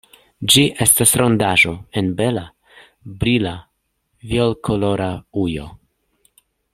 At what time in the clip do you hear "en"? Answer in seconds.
2.01-2.09